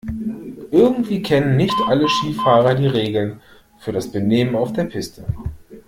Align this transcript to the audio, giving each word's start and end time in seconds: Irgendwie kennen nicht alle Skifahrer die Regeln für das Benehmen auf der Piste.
Irgendwie 0.71 1.21
kennen 1.21 1.57
nicht 1.57 1.75
alle 1.85 2.09
Skifahrer 2.09 2.73
die 2.73 2.87
Regeln 2.87 3.39
für 3.77 3.91
das 3.91 4.11
Benehmen 4.11 4.55
auf 4.55 4.73
der 4.73 4.85
Piste. 4.85 5.25